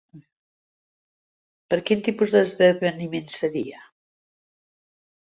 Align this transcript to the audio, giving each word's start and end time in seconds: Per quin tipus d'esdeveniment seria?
Per 1.75 1.79
quin 1.91 2.03
tipus 2.09 2.35
d'esdeveniment 2.39 3.31
seria? 3.39 3.89